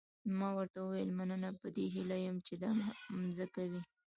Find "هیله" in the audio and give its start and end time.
1.93-2.17